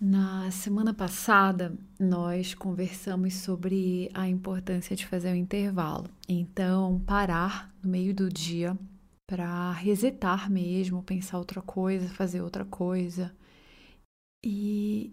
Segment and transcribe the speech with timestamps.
[0.00, 6.08] Na semana passada, nós conversamos sobre a importância de fazer um intervalo.
[6.28, 8.78] Então, parar no meio do dia
[9.26, 13.34] para resetar mesmo, pensar outra coisa, fazer outra coisa.
[14.44, 15.12] E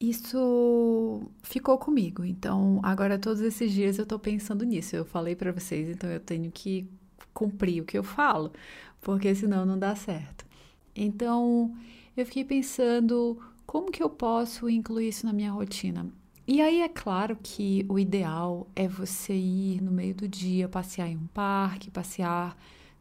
[0.00, 2.24] isso ficou comigo.
[2.24, 4.94] Então, agora todos esses dias eu tô pensando nisso.
[4.94, 6.88] Eu falei para vocês, então eu tenho que
[7.34, 8.52] cumprir o que eu falo,
[9.00, 10.46] porque senão não dá certo.
[10.94, 11.76] Então,
[12.16, 16.06] eu fiquei pensando como que eu posso incluir isso na minha rotina.
[16.46, 21.06] E aí é claro que o ideal é você ir no meio do dia, passear
[21.06, 22.56] em um parque, passear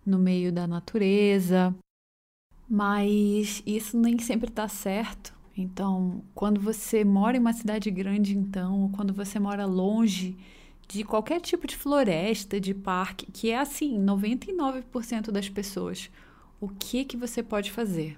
[0.05, 1.73] no meio da natureza,
[2.70, 5.34] mas isso nem sempre está certo.
[5.55, 10.38] Então, quando você mora em uma cidade grande, então, ou quando você mora longe
[10.86, 16.11] de qualquer tipo de floresta, de parque, que é assim, 99% das pessoas,
[16.59, 18.17] o que que você pode fazer?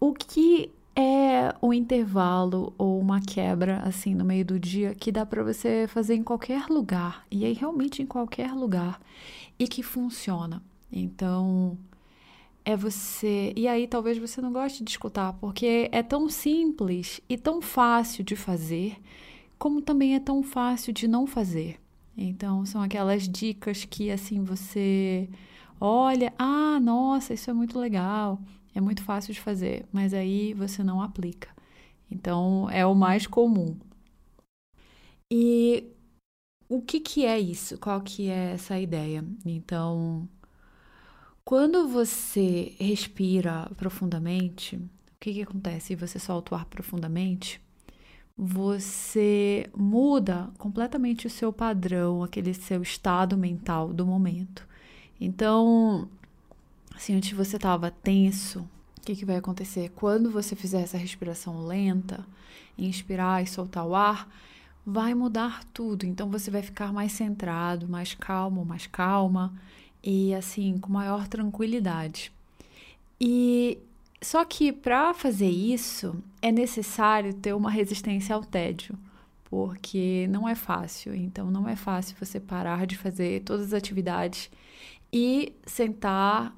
[0.00, 5.24] O que é um intervalo ou uma quebra assim no meio do dia que dá
[5.24, 9.00] para você fazer em qualquer lugar e aí realmente em qualquer lugar
[9.58, 10.62] e que funciona.
[10.90, 11.78] Então,
[12.64, 13.52] é você.
[13.56, 18.24] E aí talvez você não goste de escutar, porque é tão simples e tão fácil
[18.24, 18.96] de fazer,
[19.58, 21.80] como também é tão fácil de não fazer.
[22.16, 25.28] Então, são aquelas dicas que assim você
[25.80, 28.40] olha, ah, nossa, isso é muito legal,
[28.78, 31.48] é muito fácil de fazer, mas aí você não aplica.
[32.08, 33.76] Então, é o mais comum.
[35.30, 35.84] E
[36.68, 37.76] o que que é isso?
[37.78, 39.24] Qual que é essa ideia?
[39.44, 40.28] Então,
[41.44, 45.96] quando você respira profundamente, o que, que acontece?
[45.96, 47.60] Você solta o ar profundamente,
[48.36, 54.66] você muda completamente o seu padrão, aquele seu estado mental do momento.
[55.20, 56.08] Então,
[56.98, 58.68] assim, antes você estava tenso,
[58.98, 59.90] o que, que vai acontecer?
[59.94, 62.26] Quando você fizer essa respiração lenta,
[62.76, 64.28] inspirar e soltar o ar,
[64.84, 66.04] vai mudar tudo.
[66.04, 69.54] Então você vai ficar mais centrado, mais calmo, mais calma
[70.02, 72.32] e assim com maior tranquilidade.
[73.20, 73.78] E
[74.20, 78.98] só que para fazer isso é necessário ter uma resistência ao tédio,
[79.44, 81.14] porque não é fácil.
[81.14, 84.50] Então não é fácil você parar de fazer todas as atividades
[85.12, 86.57] e sentar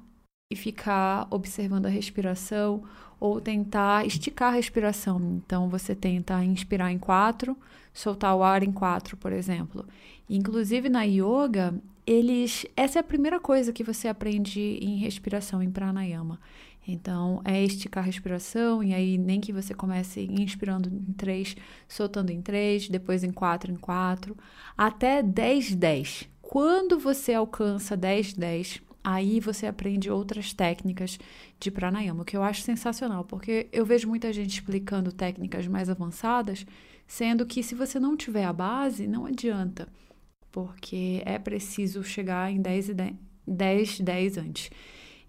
[0.51, 2.83] e ficar observando a respiração
[3.19, 5.41] ou tentar esticar a respiração.
[5.45, 7.55] Então você tenta inspirar em quatro,
[7.93, 9.85] soltar o ar em quatro, por exemplo.
[10.29, 11.73] Inclusive na yoga,
[12.05, 16.39] eles, essa é a primeira coisa que você aprende em respiração, em pranayama.
[16.87, 21.55] Então, é esticar a respiração, e aí nem que você comece inspirando em três,
[21.87, 24.35] soltando em três, depois em quatro, em quatro,
[24.75, 26.27] até 10, 10.
[26.41, 31.19] Quando você alcança 10, 10, aí você aprende outras técnicas
[31.59, 35.89] de pranayama, o que eu acho sensacional, porque eu vejo muita gente explicando técnicas mais
[35.89, 36.65] avançadas,
[37.07, 39.87] sendo que se você não tiver a base, não adianta
[40.51, 43.15] porque é preciso chegar em 10 e 10,
[43.47, 44.69] 10, 10 antes.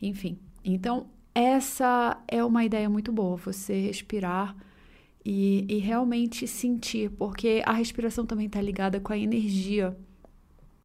[0.00, 4.56] Enfim, então essa é uma ideia muito boa, você respirar
[5.24, 9.96] e, e realmente sentir, porque a respiração também está ligada com a energia.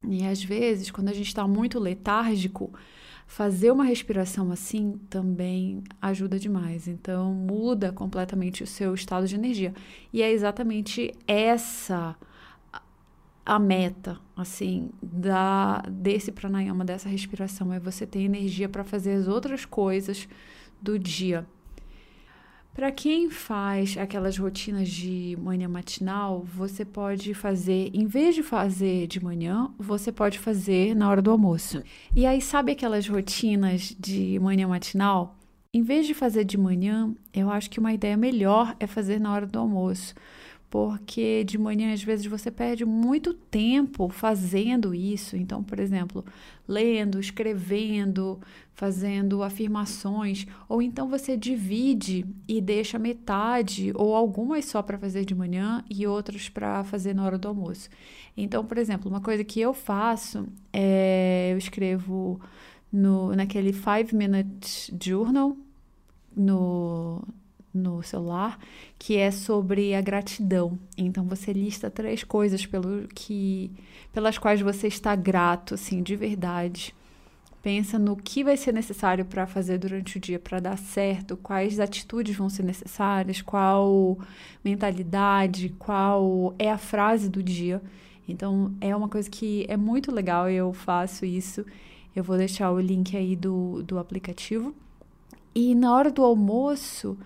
[0.04, 2.74] E às vezes, quando a gente está muito letárgico,
[3.26, 6.88] fazer uma respiração assim também ajuda demais.
[6.88, 9.74] Então, muda completamente o seu estado de energia.
[10.14, 12.16] E é exatamente essa
[13.46, 19.28] a meta, assim, da desse pranayama, dessa respiração, é você ter energia para fazer as
[19.28, 20.28] outras coisas
[20.82, 21.48] do dia.
[22.78, 29.08] Para quem faz aquelas rotinas de manhã matinal, você pode fazer, em vez de fazer
[29.08, 31.82] de manhã, você pode fazer na hora do almoço.
[32.16, 35.36] E aí, sabe aquelas rotinas de manhã matinal?
[35.74, 39.34] Em vez de fazer de manhã, eu acho que uma ideia melhor é fazer na
[39.34, 40.14] hora do almoço
[40.70, 45.38] porque de manhã às vezes você perde muito tempo fazendo isso.
[45.38, 46.26] Então, por exemplo,
[46.68, 48.40] lendo, escrevendo,
[48.74, 55.34] fazendo afirmações, ou então você divide e deixa metade ou algumas só para fazer de
[55.34, 57.90] manhã e outras para fazer na hora do almoço.
[58.36, 62.40] Então, por exemplo, uma coisa que eu faço é eu escrevo
[62.92, 65.58] no naquele 5 minute journal
[66.36, 67.24] no
[67.78, 68.60] no celular,
[68.98, 70.78] que é sobre a gratidão.
[70.98, 73.72] Então você lista três coisas pelo que,
[74.12, 76.94] pelas quais você está grato, assim, de verdade.
[77.62, 81.80] Pensa no que vai ser necessário para fazer durante o dia para dar certo, quais
[81.80, 84.18] atitudes vão ser necessárias, qual
[84.64, 87.82] mentalidade, qual é a frase do dia.
[88.28, 91.66] Então é uma coisa que é muito legal, eu faço isso.
[92.16, 94.74] Eu vou deixar o link aí do, do aplicativo.
[95.54, 97.18] E na hora do almoço,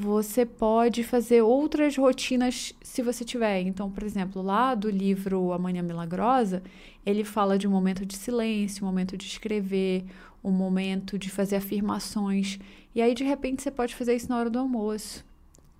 [0.00, 3.62] você pode fazer outras rotinas se você tiver.
[3.62, 6.62] Então, por exemplo, lá do livro Amanhã Milagrosa,
[7.04, 10.04] ele fala de um momento de silêncio, um momento de escrever,
[10.42, 12.60] um momento de fazer afirmações.
[12.94, 15.24] E aí, de repente, você pode fazer isso na hora do almoço.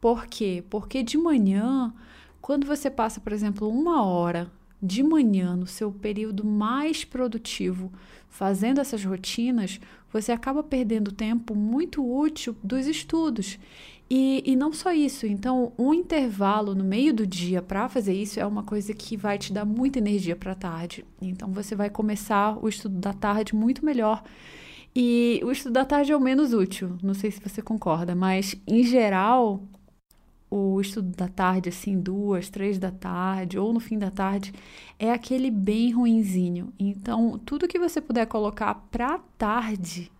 [0.00, 0.64] Por quê?
[0.68, 1.94] Porque de manhã,
[2.40, 4.50] quando você passa, por exemplo, uma hora
[4.82, 7.92] de manhã, no seu período mais produtivo,
[8.28, 9.80] fazendo essas rotinas,
[10.12, 13.58] você acaba perdendo tempo muito útil dos estudos.
[14.10, 18.40] E, e não só isso, então, um intervalo no meio do dia para fazer isso
[18.40, 21.04] é uma coisa que vai te dar muita energia para a tarde.
[21.20, 24.22] Então, você vai começar o estudo da tarde muito melhor.
[24.96, 28.56] E o estudo da tarde é o menos útil, não sei se você concorda, mas
[28.66, 29.62] em geral,
[30.50, 34.52] o estudo da tarde, assim, duas, três da tarde, ou no fim da tarde,
[34.98, 36.72] é aquele bem ruinzinho.
[36.78, 40.10] Então, tudo que você puder colocar para tarde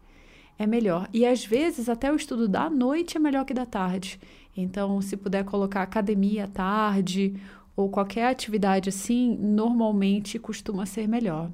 [0.58, 1.08] é melhor.
[1.12, 4.18] E às vezes até o estudo da noite é melhor que da tarde.
[4.56, 7.34] Então, se puder colocar academia à tarde
[7.76, 11.50] ou qualquer atividade assim, normalmente costuma ser melhor.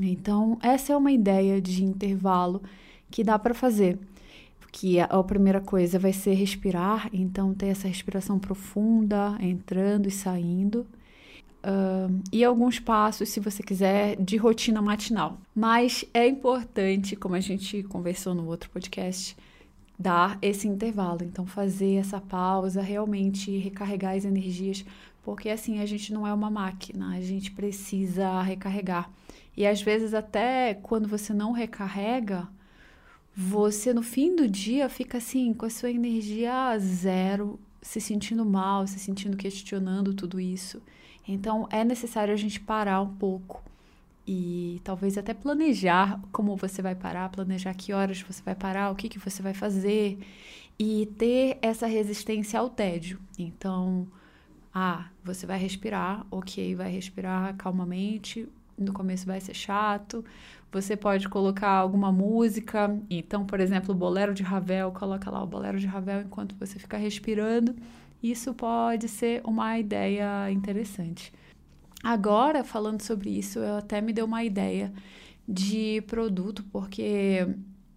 [0.00, 2.62] Então, essa é uma ideia de intervalo
[3.10, 3.98] que dá para fazer.
[4.72, 10.10] Que a, a primeira coisa vai ser respirar, então ter essa respiração profunda, entrando e
[10.10, 10.86] saindo.
[11.62, 15.38] Uh, e alguns passos, se você quiser, de rotina matinal.
[15.54, 19.36] Mas é importante, como a gente conversou no outro podcast,
[19.98, 21.22] dar esse intervalo.
[21.22, 24.84] Então, fazer essa pausa, realmente recarregar as energias,
[25.22, 29.10] porque assim a gente não é uma máquina, a gente precisa recarregar.
[29.54, 32.48] E às vezes, até quando você não recarrega,
[33.36, 38.86] você no fim do dia fica assim, com a sua energia zero, se sentindo mal,
[38.86, 40.82] se sentindo questionando tudo isso.
[41.26, 43.62] Então é necessário a gente parar um pouco
[44.26, 48.94] e talvez até planejar como você vai parar, planejar que horas você vai parar, o
[48.94, 50.18] que, que você vai fazer
[50.78, 53.18] e ter essa resistência ao tédio.
[53.38, 54.06] Então,
[54.72, 58.48] ah, você vai respirar, ok, vai respirar calmamente.
[58.78, 60.24] No começo vai ser chato.
[60.72, 62.96] Você pode colocar alguma música.
[63.10, 66.78] Então, por exemplo, o bolero de Ravel, coloca lá o bolero de Ravel enquanto você
[66.78, 67.74] fica respirando
[68.22, 71.32] isso pode ser uma ideia interessante.
[72.02, 74.92] Agora, falando sobre isso, eu até me deu uma ideia
[75.46, 77.46] de produto, porque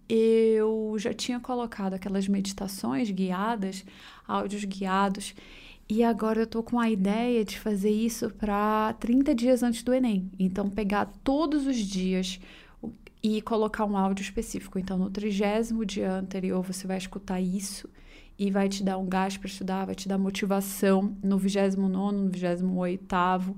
[0.08, 3.84] eu já tinha colocado aquelas meditações guiadas,
[4.26, 5.34] áudios guiados,
[5.88, 9.92] e agora eu tô com a ideia de fazer isso para 30 dias antes do
[9.92, 10.30] Enem.
[10.38, 12.40] Então, pegar todos os dias
[13.24, 14.78] e colocar um áudio específico.
[14.78, 17.88] Então, no trigésimo dia anterior, você vai escutar isso
[18.38, 22.28] e vai te dar um gás para estudar, vai te dar motivação no 29, no
[22.28, 23.56] 28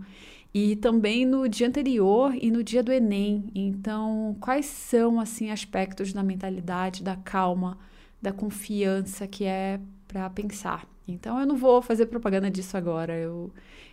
[0.54, 3.50] e também no dia anterior e no dia do Enem.
[3.56, 7.76] Então, quais são assim aspectos da mentalidade, da calma,
[8.22, 10.86] da confiança que é para pensar?
[11.08, 13.14] Então, eu não vou fazer propaganda disso agora.
[13.14, 13.52] Eu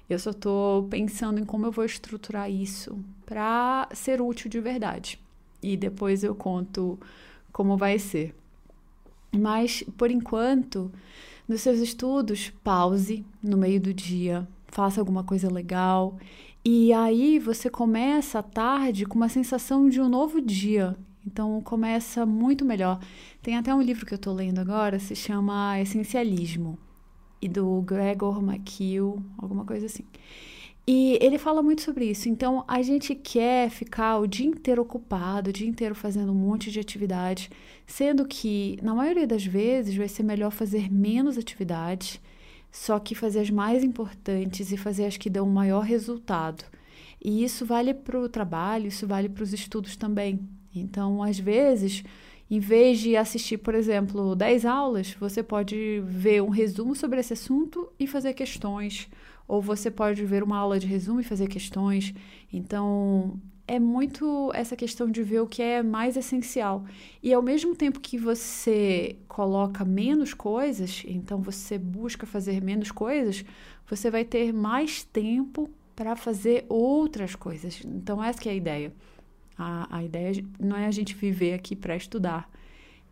[0.10, 5.23] eu só estou pensando em como eu vou estruturar isso para ser útil de verdade.
[5.64, 7.00] E depois eu conto
[7.52, 8.36] como vai ser.
[9.32, 10.92] Mas, por enquanto,
[11.48, 16.18] nos seus estudos, pause no meio do dia, faça alguma coisa legal.
[16.64, 20.96] E aí você começa à tarde com uma sensação de um novo dia.
[21.26, 23.00] Então começa muito melhor.
[23.42, 26.78] Tem até um livro que eu estou lendo agora, se chama Essencialismo,
[27.42, 30.06] e do Gregor McKeel, alguma coisa assim.
[30.86, 32.28] E ele fala muito sobre isso.
[32.28, 36.70] Então, a gente quer ficar o dia inteiro ocupado, o dia inteiro fazendo um monte
[36.72, 37.50] de atividade,
[37.88, 42.20] sendo que, na maioria das vezes, vai ser melhor fazer menos atividades,
[42.70, 46.66] só que fazer as mais importantes e fazer as que dão o maior resultado.
[47.24, 50.42] E isso vale para o trabalho, isso vale para os estudos também.
[50.76, 52.04] Então, às vezes,
[52.52, 57.32] em vez de assistir, por exemplo, 10 aulas, você pode ver um resumo sobre esse
[57.32, 59.08] assunto e fazer questões
[59.48, 62.14] ou você pode ver uma aula de resumo e fazer questões.
[62.52, 66.86] Então, é muito essa questão de ver o que é mais essencial.
[67.22, 73.46] E ao mesmo tempo que você coloca menos coisas, então você busca fazer menos coisas,
[73.88, 77.82] você vai ter mais tempo para fazer outras coisas.
[77.86, 78.94] Então, essa é a ideia.
[79.58, 82.50] A, a ideia não é a gente viver aqui para estudar,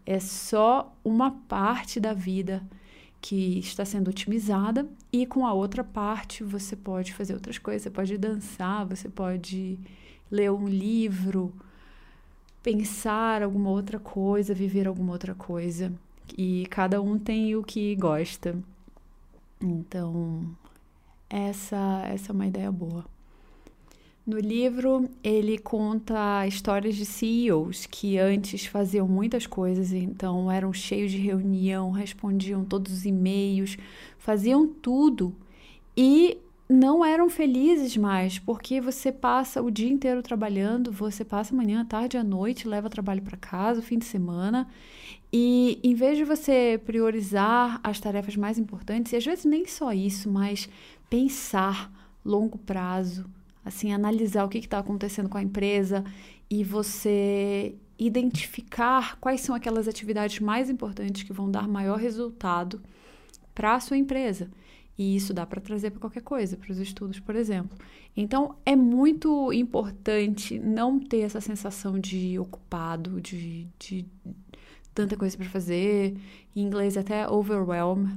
[0.05, 2.63] é só uma parte da vida
[3.21, 7.89] que está sendo otimizada e com a outra parte você pode fazer outras coisas, você
[7.89, 9.79] pode dançar, você pode
[10.29, 11.53] ler um livro,
[12.63, 15.93] pensar alguma outra coisa, viver alguma outra coisa.
[16.37, 18.57] E cada um tem o que gosta.
[19.61, 20.55] Então,
[21.29, 23.05] essa essa é uma ideia boa.
[24.25, 31.11] No livro, ele conta histórias de CEOs que antes faziam muitas coisas, então eram cheios
[31.11, 33.77] de reunião, respondiam todos os e-mails,
[34.19, 35.35] faziam tudo
[35.97, 36.37] e
[36.69, 42.15] não eram felizes mais, porque você passa o dia inteiro trabalhando, você passa manhã, tarde,
[42.15, 44.69] à noite, leva trabalho para casa, fim de semana,
[45.33, 49.91] e em vez de você priorizar as tarefas mais importantes, e às vezes nem só
[49.91, 50.69] isso, mas
[51.09, 51.91] pensar
[52.23, 53.25] longo prazo,
[53.63, 56.03] assim, analisar o que está acontecendo com a empresa
[56.49, 62.81] e você identificar quais são aquelas atividades mais importantes que vão dar maior resultado
[63.53, 64.49] para a sua empresa.
[64.97, 67.77] E isso dá para trazer para qualquer coisa, para os estudos, por exemplo.
[68.15, 74.05] Então, é muito importante não ter essa sensação de ocupado, de, de
[74.93, 76.15] tanta coisa para fazer.
[76.55, 78.07] Em inglês, até overwhelm.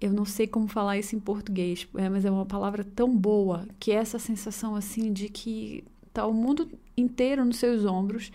[0.00, 3.66] Eu não sei como falar isso em português, é, mas é uma palavra tão boa
[3.80, 8.30] que é essa sensação assim de que tá o mundo inteiro nos seus ombros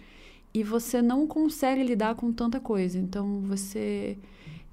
[0.54, 2.98] e você não consegue lidar com tanta coisa.
[3.00, 4.18] Então, você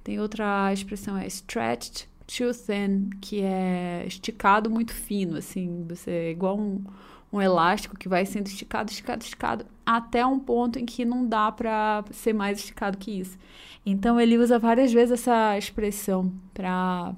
[0.03, 6.31] tem outra expressão, é stretched too thin, que é esticado muito fino, assim, você é
[6.31, 6.83] igual um,
[7.31, 11.51] um elástico que vai sendo esticado, esticado, esticado, até um ponto em que não dá
[11.51, 13.37] para ser mais esticado que isso.
[13.85, 17.13] Então ele usa várias vezes essa expressão para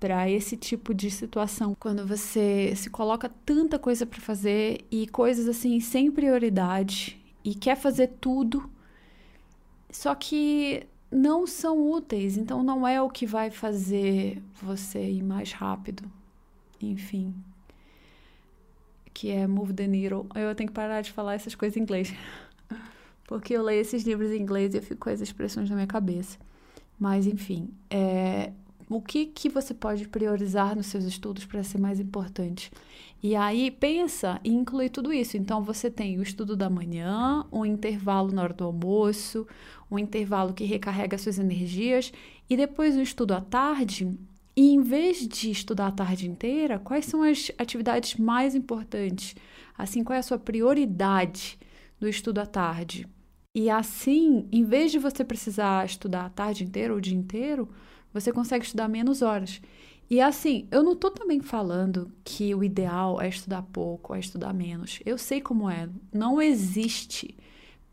[0.00, 5.48] para esse tipo de situação, quando você se coloca tanta coisa para fazer e coisas
[5.48, 8.70] assim sem prioridade e quer fazer tudo,
[9.90, 15.52] só que não são úteis, então não é o que vai fazer você ir mais
[15.52, 16.04] rápido.
[16.80, 17.34] Enfim,
[19.18, 20.26] que é Move the Needle.
[20.32, 22.14] Eu tenho que parar de falar essas coisas em inglês.
[23.26, 25.88] Porque eu leio esses livros em inglês e eu fico com as expressões na minha
[25.88, 26.38] cabeça.
[26.96, 28.52] Mas, enfim, é,
[28.88, 32.70] o que, que você pode priorizar nos seus estudos para ser mais importante?
[33.20, 35.36] E aí pensa e inclui tudo isso.
[35.36, 39.48] Então você tem o estudo da manhã, um intervalo na hora do almoço,
[39.90, 42.12] um intervalo que recarrega suas energias
[42.48, 44.16] e depois o estudo à tarde.
[44.58, 49.36] E em vez de estudar a tarde inteira, quais são as atividades mais importantes?
[49.78, 51.56] Assim, qual é a sua prioridade
[52.00, 53.06] do estudo à tarde?
[53.54, 57.68] E assim, em vez de você precisar estudar a tarde inteira ou o dia inteiro,
[58.12, 59.62] você consegue estudar menos horas.
[60.10, 64.52] E assim, eu não tô também falando que o ideal é estudar pouco, é estudar
[64.52, 64.98] menos.
[65.06, 65.88] Eu sei como é.
[66.12, 67.32] Não existe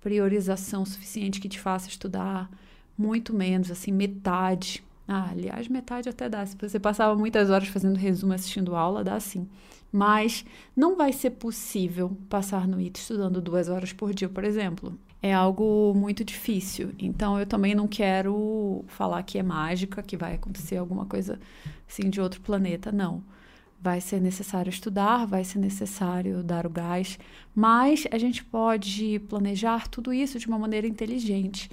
[0.02, 2.50] priorização suficiente que te faça estudar
[2.98, 4.84] muito menos, assim, metade.
[5.08, 6.46] Ah, aliás, metade até dá.
[6.46, 9.48] Se você passava muitas horas fazendo resumo, assistindo aula, dá sim.
[9.92, 10.46] Mas
[10.76, 15.34] não vai ser possível passar no IT estudando duas horas por dia, por exemplo é
[15.34, 16.94] algo muito difícil.
[17.00, 21.40] Então eu também não quero falar que é mágica, que vai acontecer alguma coisa
[21.90, 23.24] assim de outro planeta, não.
[23.82, 27.18] Vai ser necessário estudar, vai ser necessário dar o gás,
[27.56, 31.72] mas a gente pode planejar tudo isso de uma maneira inteligente.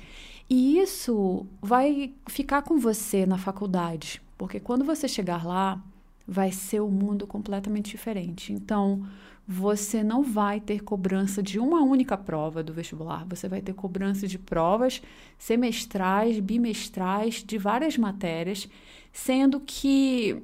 [0.54, 5.82] E isso vai ficar com você na faculdade, porque quando você chegar lá,
[6.28, 8.52] vai ser um mundo completamente diferente.
[8.52, 9.02] Então,
[9.48, 14.28] você não vai ter cobrança de uma única prova do vestibular, você vai ter cobrança
[14.28, 15.00] de provas
[15.38, 18.68] semestrais, bimestrais, de várias matérias,
[19.10, 20.36] sendo que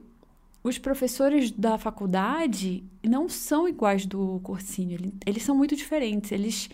[0.65, 6.71] os professores da faculdade não são iguais do cursinho, eles são muito diferentes, eles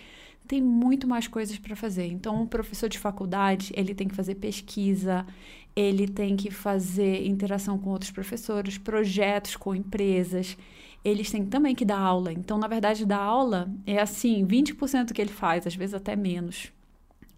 [0.47, 2.07] têm muito mais coisas para fazer.
[2.07, 5.27] Então, o professor de faculdade, ele tem que fazer pesquisa,
[5.75, 10.57] ele tem que fazer interação com outros professores, projetos com empresas,
[11.05, 12.33] eles têm também que dar aula.
[12.33, 16.73] Então, na verdade, dar aula é assim, 20% que ele faz, às vezes até menos.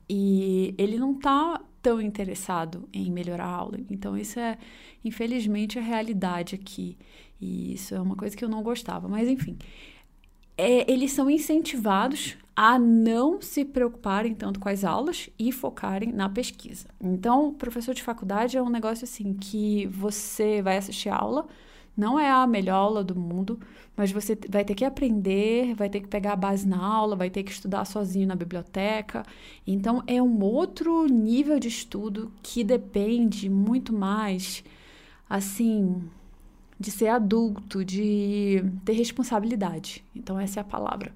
[0.08, 3.78] E ele não está tão interessado em melhorar a aula.
[3.90, 4.56] Então, isso é,
[5.04, 6.96] infelizmente, a realidade aqui.
[7.40, 9.08] E isso é uma coisa que eu não gostava.
[9.08, 9.56] Mas, enfim,
[10.56, 16.28] é, eles são incentivados a não se preocuparem tanto com as aulas e focarem na
[16.28, 16.86] pesquisa.
[16.98, 21.46] Então, professor de faculdade é um negócio assim que você vai assistir a aula,
[21.94, 23.58] não é a melhor aula do mundo,
[23.96, 27.30] mas você vai ter que aprender, vai ter que pegar a base na aula, vai
[27.30, 29.22] ter que estudar sozinho na biblioteca.
[29.66, 34.62] Então é um outro nível de estudo que depende muito mais
[35.28, 36.02] assim
[36.78, 40.04] de ser adulto, de ter responsabilidade.
[40.14, 41.12] Então essa é a palavra.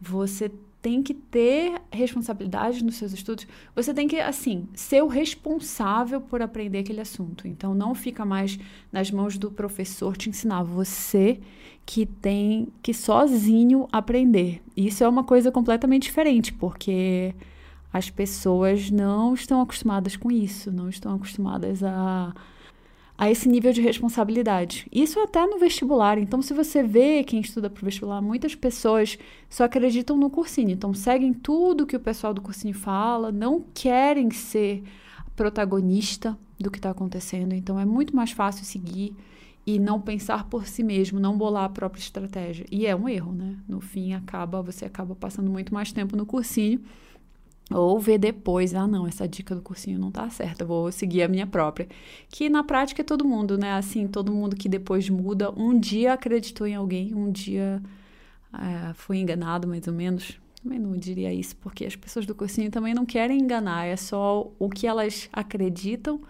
[0.00, 0.50] Você
[0.86, 3.44] tem que ter responsabilidade nos seus estudos.
[3.74, 7.48] Você tem que, assim, ser o responsável por aprender aquele assunto.
[7.48, 8.56] Então, não fica mais
[8.92, 10.62] nas mãos do professor te ensinar.
[10.62, 11.40] Você
[11.84, 14.62] que tem que sozinho aprender.
[14.76, 17.34] Isso é uma coisa completamente diferente, porque
[17.92, 22.32] as pessoas não estão acostumadas com isso, não estão acostumadas a,
[23.18, 24.86] a esse nível de responsabilidade.
[24.92, 26.18] Isso até no vestibular.
[26.18, 29.18] Então, se você vê quem estuda para o vestibular, muitas pessoas
[29.48, 30.70] só acreditam no cursinho.
[30.70, 34.82] Então, seguem tudo que o pessoal do cursinho fala, não querem ser
[35.34, 37.54] protagonista do que está acontecendo.
[37.54, 39.14] Então, é muito mais fácil seguir
[39.66, 42.66] e não pensar por si mesmo, não bolar a própria estratégia.
[42.70, 43.56] E é um erro, né?
[43.66, 46.80] No fim, acaba você acaba passando muito mais tempo no cursinho
[47.70, 51.28] ou ver depois, ah, não, essa dica do cursinho não tá certa, vou seguir a
[51.28, 51.88] minha própria.
[52.28, 53.72] Que na prática é todo mundo, né?
[53.72, 57.82] Assim, todo mundo que depois muda, um dia acreditou em alguém, um dia
[58.54, 60.38] é, foi enganado, mais ou menos.
[60.62, 64.50] Também não diria isso, porque as pessoas do cursinho também não querem enganar, é só
[64.58, 66.20] o que elas acreditam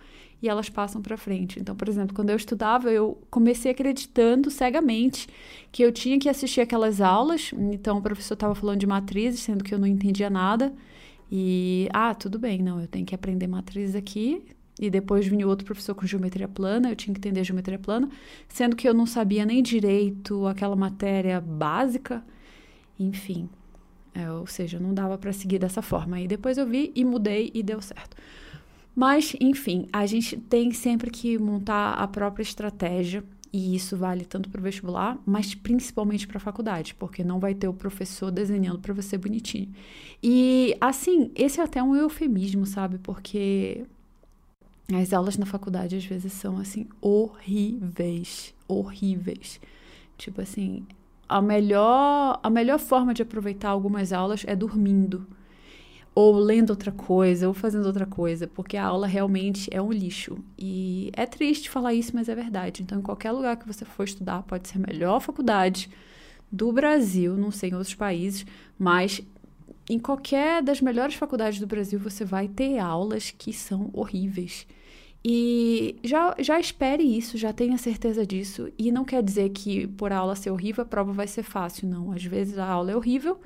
[0.43, 1.59] e elas passam para frente.
[1.59, 5.27] Então, por exemplo, quando eu estudava, eu comecei acreditando cegamente
[5.73, 7.51] que eu tinha que assistir aquelas aulas.
[7.55, 10.73] Então, o professor estava falando de matrizes, sendo que eu não entendia nada.
[11.31, 14.43] E, ah, tudo bem, não, eu tenho que aprender matriz aqui.
[14.79, 18.11] E depois vinha outro professor com geometria plana, eu tinha que entender geometria plana,
[18.47, 22.23] sendo que eu não sabia nem direito aquela matéria básica.
[22.99, 23.49] Enfim,
[24.15, 26.17] é, ou seja, não dava para seguir dessa forma.
[26.17, 28.17] Aí depois eu vi e mudei e deu certo.
[28.95, 33.23] Mas, enfim, a gente tem sempre que montar a própria estratégia
[33.57, 37.55] e isso vale tanto para o vestibular, mas principalmente para a faculdade, porque não vai
[37.55, 39.73] ter o professor desenhando para você bonitinho.
[40.23, 42.99] E assim, esse é até um eufemismo, sabe?
[42.99, 43.87] Porque
[44.93, 49.59] as aulas na faculdade às vezes são assim horríveis, horríveis.
[50.19, 50.85] Tipo assim,
[51.27, 55.27] a melhor a melhor forma de aproveitar algumas aulas é dormindo
[56.17, 60.39] ou lendo outra coisa, ou fazendo outra coisa, porque a aula realmente é um lixo.
[60.59, 62.83] E é triste falar isso, mas é verdade.
[62.83, 65.91] Então, em qualquer lugar que você for estudar, pode ser a melhor faculdade
[66.51, 68.47] do Brasil, não sei em outros países,
[68.79, 69.21] mas
[69.91, 74.67] em qualquer das melhores faculdades do Brasil, você vai ter aulas que são horríveis.
[75.23, 78.73] E já, já espere isso, já tenha certeza disso.
[78.79, 81.87] E não quer dizer que por a aula ser horrível, a prova vai ser fácil,
[81.87, 82.11] não.
[82.11, 83.39] Às vezes a aula é horrível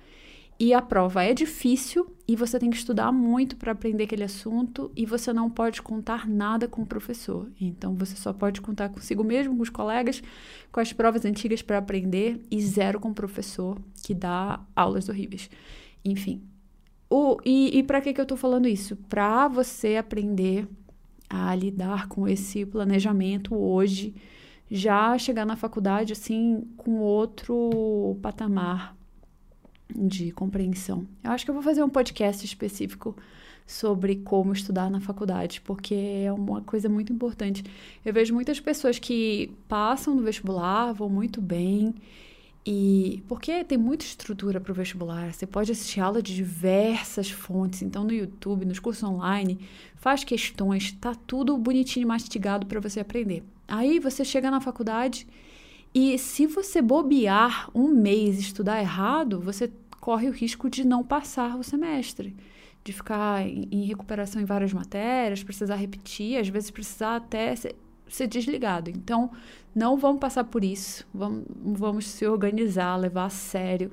[0.61, 4.93] e a prova é difícil e você tem que estudar muito para aprender aquele assunto
[4.95, 7.51] e você não pode contar nada com o professor.
[7.59, 10.23] Então você só pode contar consigo mesmo, com os colegas,
[10.71, 15.49] com as provas antigas para aprender e zero com o professor que dá aulas horríveis.
[16.05, 16.43] Enfim.
[17.09, 18.97] O, e e para que, que eu estou falando isso?
[19.09, 20.69] Para você aprender
[21.27, 24.15] a lidar com esse planejamento hoje,
[24.71, 29.00] já chegar na faculdade assim com outro patamar
[29.95, 31.07] de compreensão.
[31.23, 33.17] Eu acho que eu vou fazer um podcast específico
[33.67, 37.63] sobre como estudar na faculdade, porque é uma coisa muito importante.
[38.05, 41.95] Eu vejo muitas pessoas que passam no vestibular, vão muito bem,
[42.65, 47.81] e porque tem muita estrutura para o vestibular, você pode assistir aula de diversas fontes,
[47.81, 49.59] então no YouTube, nos cursos online,
[49.97, 53.43] faz questões, tá tudo bonitinho mastigado para você aprender.
[53.67, 55.27] Aí você chega na faculdade
[55.95, 59.71] e se você bobear um mês estudar errado, você
[60.01, 62.35] corre o risco de não passar o semestre,
[62.83, 67.77] de ficar em, recuperação em várias matérias, precisar repetir, às vezes precisar até ser,
[68.09, 68.91] ser desligado.
[68.91, 69.31] Então,
[69.75, 73.93] não vamos passar por isso, vamos, vamos se organizar, levar a sério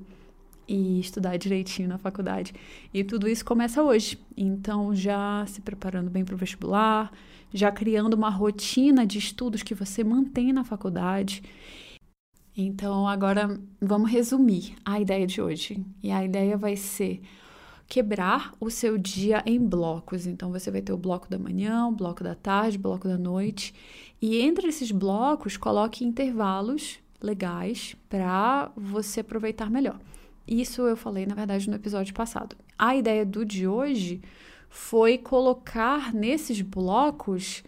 [0.67, 2.53] e estudar direitinho na faculdade.
[2.93, 4.17] E tudo isso começa hoje.
[4.35, 7.11] Então, já se preparando bem para o vestibular,
[7.53, 11.41] já criando uma rotina de estudos que você mantém na faculdade
[12.59, 15.85] então, agora vamos resumir a ideia de hoje.
[16.01, 17.21] E a ideia vai ser
[17.87, 20.25] quebrar o seu dia em blocos.
[20.25, 23.15] Então, você vai ter o bloco da manhã, o bloco da tarde, o bloco da
[23.15, 23.75] noite.
[24.19, 29.99] E entre esses blocos, coloque intervalos legais para você aproveitar melhor.
[30.47, 32.55] Isso eu falei, na verdade, no episódio passado.
[32.75, 34.19] A ideia do de hoje
[34.67, 37.63] foi colocar nesses blocos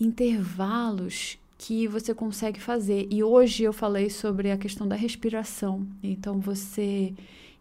[0.00, 3.08] intervalos que você consegue fazer.
[3.10, 5.86] E hoje eu falei sobre a questão da respiração.
[6.02, 7.12] Então, você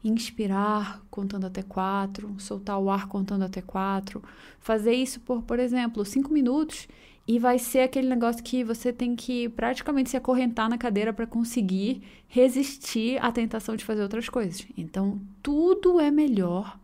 [0.03, 4.23] inspirar contando até quatro, soltar o ar contando até quatro,
[4.60, 6.88] fazer isso por, por exemplo, cinco minutos
[7.27, 11.27] e vai ser aquele negócio que você tem que praticamente se acorrentar na cadeira para
[11.27, 14.65] conseguir resistir à tentação de fazer outras coisas.
[14.77, 16.79] Então, tudo é melhor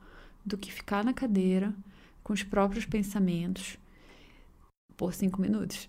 [0.45, 1.73] do que ficar na cadeira
[2.23, 3.77] com os próprios pensamentos
[4.97, 5.87] por cinco minutos.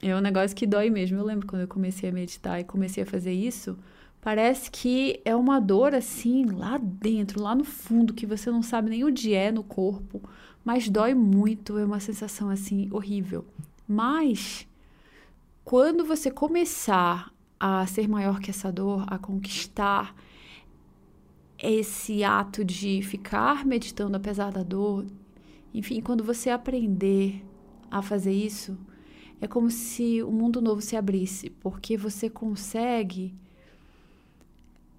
[0.00, 1.18] É um negócio que dói mesmo.
[1.18, 3.78] Eu lembro quando eu comecei a meditar e comecei a fazer isso,
[4.20, 8.90] parece que é uma dor assim lá dentro, lá no fundo, que você não sabe
[8.90, 10.20] nem onde é no corpo,
[10.64, 13.44] mas dói muito, é uma sensação assim horrível.
[13.86, 14.66] Mas
[15.64, 20.14] quando você começar a ser maior que essa dor, a conquistar
[21.58, 25.06] esse ato de ficar meditando apesar da dor,
[25.72, 27.44] enfim, quando você aprender
[27.90, 28.76] a fazer isso,
[29.40, 33.34] é como se um mundo novo se abrisse, porque você consegue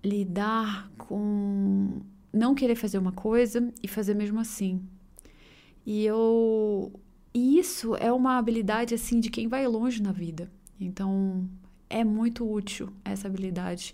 [0.04, 4.82] lidar com não querer fazer uma coisa e fazer mesmo assim.
[5.86, 6.92] E eu
[7.34, 10.52] e isso é uma habilidade assim de quem vai longe na vida.
[10.80, 11.48] Então,
[11.90, 13.94] é muito útil essa habilidade.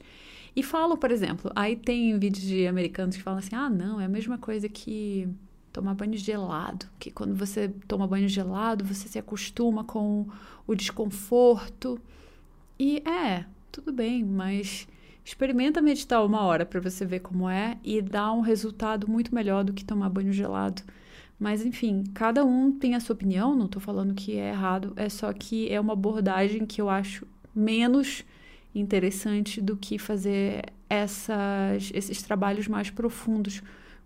[0.56, 4.06] E falam, por exemplo, aí tem vídeos de americanos que falam assim: "Ah, não, é
[4.06, 5.27] a mesma coisa que
[5.73, 10.27] tomar banho gelado, que quando você toma banho gelado, você se acostuma com
[10.65, 11.99] o desconforto".
[12.79, 14.88] E é, tudo bem, mas
[15.25, 19.63] experimenta meditar uma hora para você ver como é e dá um resultado muito melhor
[19.63, 20.81] do que tomar banho gelado.
[21.39, 25.09] Mas enfim, cada um tem a sua opinião, não estou falando que é errado, é
[25.09, 28.23] só que é uma abordagem que eu acho menos
[28.73, 33.62] interessante do que fazer essas, esses trabalhos mais profundos,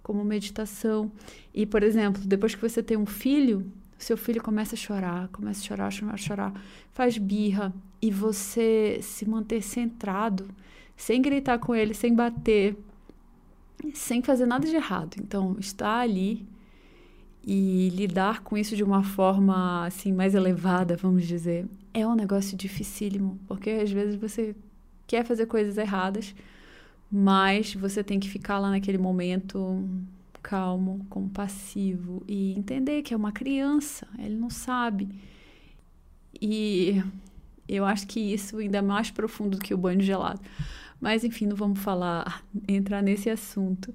[0.07, 1.11] como meditação.
[1.53, 5.59] E, por exemplo, depois que você tem um filho, seu filho começa a chorar, começa
[5.59, 6.53] a chorar, chorar, chorar,
[6.93, 10.47] faz birra, e você se manter centrado,
[10.95, 12.77] sem gritar com ele, sem bater,
[13.93, 15.17] sem fazer nada de errado.
[15.19, 16.47] Então, está ali
[17.43, 22.55] e lidar com isso de uma forma assim mais elevada, vamos dizer, é um negócio
[22.55, 24.55] dificílimo, porque às vezes você
[25.05, 26.35] quer fazer coisas erradas,
[27.11, 29.87] mas você tem que ficar lá naquele momento
[30.41, 35.09] calmo, compassivo e entender que é uma criança, ele não sabe.
[36.41, 37.03] E
[37.67, 40.41] eu acho que isso ainda é mais profundo do que o banho gelado.
[40.99, 43.93] Mas enfim, não vamos falar, entrar nesse assunto.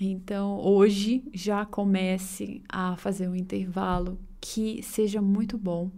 [0.00, 5.90] Então, hoje já comece a fazer um intervalo que seja muito bom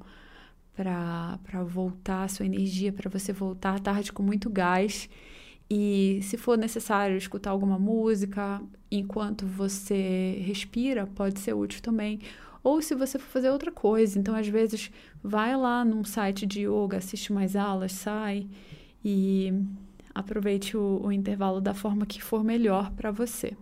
[0.74, 5.08] para voltar a sua energia, para você voltar à tarde com muito gás.
[5.68, 12.20] E se for necessário escutar alguma música enquanto você respira, pode ser útil também.
[12.62, 14.90] Ou se você for fazer outra coisa, então às vezes
[15.22, 18.46] vai lá num site de yoga, assiste mais aulas, sai
[19.04, 19.52] e
[20.14, 23.56] aproveite o, o intervalo da forma que for melhor para você.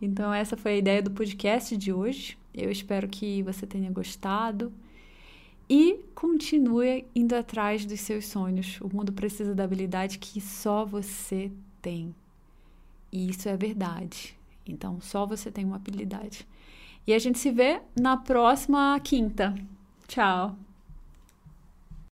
[0.00, 2.36] Então, essa foi a ideia do podcast de hoje.
[2.52, 4.72] Eu espero que você tenha gostado
[5.68, 8.80] e continue indo atrás dos seus sonhos.
[8.80, 11.50] O mundo precisa da habilidade que só você
[11.80, 12.14] tem.
[13.10, 14.36] E isso é verdade.
[14.66, 16.46] Então, só você tem uma habilidade.
[17.06, 19.54] E a gente se vê na próxima quinta.
[20.08, 20.56] Tchau!